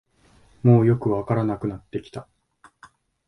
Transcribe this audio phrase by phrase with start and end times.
[0.63, 2.27] もうよくわからなくなってきた